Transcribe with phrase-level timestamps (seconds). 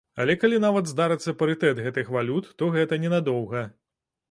[0.23, 3.65] Але, калі нават здарыцца парытэт гэтых валют, то гэта ненадоўга.